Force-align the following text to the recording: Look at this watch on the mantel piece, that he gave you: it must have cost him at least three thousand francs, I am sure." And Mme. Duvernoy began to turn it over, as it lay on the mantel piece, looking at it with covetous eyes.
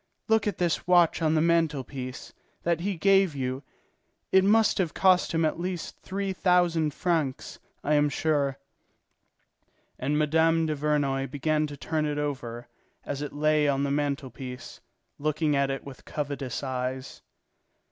Look 0.27 0.47
at 0.47 0.57
this 0.57 0.87
watch 0.87 1.21
on 1.21 1.35
the 1.35 1.41
mantel 1.41 1.83
piece, 1.83 2.33
that 2.63 2.79
he 2.79 2.95
gave 2.95 3.35
you: 3.35 3.61
it 4.31 4.43
must 4.43 4.79
have 4.79 4.95
cost 4.95 5.31
him 5.31 5.45
at 5.45 5.59
least 5.59 5.95
three 6.01 6.33
thousand 6.33 6.91
francs, 6.91 7.59
I 7.83 7.93
am 7.93 8.09
sure." 8.09 8.57
And 9.99 10.17
Mme. 10.17 10.65
Duvernoy 10.65 11.27
began 11.29 11.67
to 11.67 11.77
turn 11.77 12.07
it 12.07 12.17
over, 12.17 12.67
as 13.05 13.21
it 13.21 13.31
lay 13.31 13.67
on 13.67 13.83
the 13.83 13.91
mantel 13.91 14.31
piece, 14.31 14.81
looking 15.19 15.55
at 15.55 15.69
it 15.69 15.83
with 15.83 16.03
covetous 16.03 16.63
eyes. 16.63 17.21